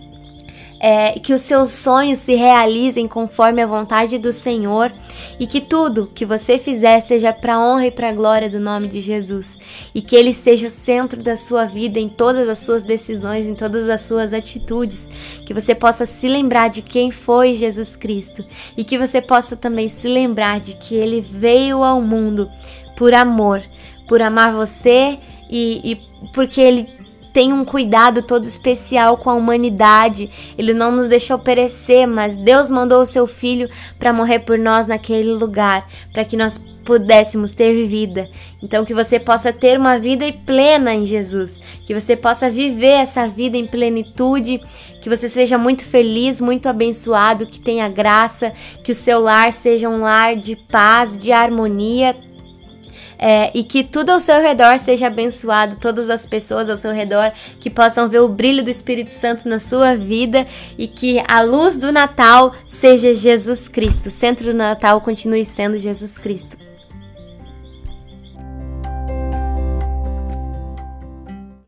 é, 0.85 1.17
que 1.17 1.33
os 1.33 1.39
seus 1.39 1.71
sonhos 1.71 2.19
se 2.19 2.35
realizem 2.35 3.07
conforme 3.07 3.61
a 3.61 3.65
vontade 3.65 4.17
do 4.17 4.33
Senhor 4.33 4.91
e 5.39 5.47
que 5.47 5.61
tudo 5.61 6.11
que 6.13 6.25
você 6.25 6.59
fizer 6.59 6.99
seja 6.99 7.31
para 7.31 7.57
honra 7.57 7.87
e 7.87 7.91
para 7.91 8.11
glória 8.11 8.49
do 8.49 8.59
nome 8.59 8.89
de 8.89 8.99
Jesus 8.99 9.57
e 9.95 10.01
que 10.01 10.13
Ele 10.13 10.33
seja 10.33 10.67
o 10.67 10.69
centro 10.69 11.23
da 11.23 11.37
sua 11.37 11.63
vida 11.63 12.01
em 12.01 12.09
todas 12.09 12.49
as 12.49 12.59
suas 12.59 12.83
decisões, 12.83 13.47
em 13.47 13.55
todas 13.55 13.87
as 13.87 14.01
suas 14.01 14.33
atitudes, 14.33 15.07
que 15.45 15.53
você 15.53 15.73
possa 15.73 16.05
se 16.05 16.27
lembrar 16.27 16.69
de 16.69 16.81
quem 16.81 17.11
foi 17.11 17.55
Jesus 17.55 17.95
Cristo 17.95 18.43
e 18.75 18.83
que 18.83 18.97
você 18.97 19.21
possa 19.21 19.55
também 19.55 19.87
se 19.87 20.09
lembrar 20.09 20.59
de 20.59 20.73
que 20.73 20.95
Ele 20.95 21.21
veio 21.21 21.81
ao 21.81 22.01
mundo 22.01 22.51
por 22.97 23.13
amor, 23.13 23.63
por 24.05 24.21
amar 24.21 24.51
você 24.51 25.17
e, 25.49 25.93
e 25.93 26.29
porque 26.33 26.59
Ele 26.59 27.02
tem 27.33 27.51
um 27.51 27.65
cuidado 27.65 28.21
todo 28.21 28.45
especial 28.45 29.17
com 29.17 29.29
a 29.29 29.33
humanidade. 29.33 30.29
Ele 30.57 30.73
não 30.73 30.91
nos 30.91 31.07
deixou 31.07 31.39
perecer, 31.39 32.07
mas 32.07 32.35
Deus 32.35 32.69
mandou 32.69 33.01
o 33.01 33.05
seu 33.05 33.25
filho 33.25 33.67
para 33.97 34.13
morrer 34.13 34.39
por 34.39 34.57
nós 34.57 34.85
naquele 34.85 35.33
lugar, 35.33 35.87
para 36.13 36.23
que 36.23 36.37
nós 36.37 36.63
pudéssemos 36.83 37.51
ter 37.51 37.87
vida. 37.87 38.29
Então 38.61 38.85
que 38.85 38.93
você 38.93 39.19
possa 39.19 39.51
ter 39.51 39.79
uma 39.79 39.97
vida 39.97 40.25
plena 40.45 40.93
em 40.93 41.05
Jesus, 41.05 41.59
que 41.85 41.93
você 41.93 42.15
possa 42.15 42.49
viver 42.49 42.91
essa 42.91 43.27
vida 43.27 43.57
em 43.57 43.65
plenitude, 43.65 44.61
que 45.01 45.09
você 45.09 45.27
seja 45.27 45.57
muito 45.57 45.83
feliz, 45.83 46.39
muito 46.39 46.67
abençoado, 46.67 47.47
que 47.47 47.59
tenha 47.59 47.89
graça, 47.89 48.51
que 48.83 48.91
o 48.91 48.95
seu 48.95 49.19
lar 49.21 49.51
seja 49.51 49.89
um 49.89 50.01
lar 50.01 50.35
de 50.35 50.55
paz, 50.55 51.17
de 51.17 51.31
harmonia, 51.31 52.15
é, 53.25 53.49
e 53.53 53.63
que 53.63 53.85
tudo 53.85 54.09
ao 54.09 54.19
seu 54.19 54.41
redor 54.41 54.77
seja 54.77 55.07
abençoado, 55.07 55.77
todas 55.79 56.09
as 56.09 56.25
pessoas 56.25 56.67
ao 56.67 56.75
seu 56.75 56.91
redor 56.91 57.31
que 57.57 57.69
possam 57.69 58.09
ver 58.09 58.19
o 58.19 58.27
brilho 58.27 58.61
do 58.61 58.69
Espírito 58.69 59.11
Santo 59.11 59.47
na 59.47 59.61
sua 59.61 59.95
vida 59.95 60.45
e 60.77 60.87
que 60.87 61.23
a 61.25 61.39
luz 61.39 61.77
do 61.77 61.89
Natal 61.89 62.53
seja 62.67 63.13
Jesus 63.13 63.69
Cristo. 63.69 64.07
O 64.07 64.11
centro 64.11 64.47
do 64.47 64.53
Natal 64.53 64.99
continue 64.99 65.45
sendo 65.45 65.77
Jesus 65.77 66.17
Cristo. 66.17 66.62